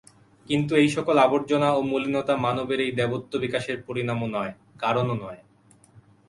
কিন্তু 0.49 0.71
এই-সকল 0.75 1.15
আবর্জনা 1.17 1.69
ও 1.73 1.89
মলিনতা 1.91 2.35
মানবের 2.37 2.79
এই 2.85 2.91
দেবত্ব-বিকাশের 2.91 3.77
পরিণামও 3.87 4.27
নয়, 4.35 4.53
কারণও 4.79 5.15
নয়। 5.15 5.39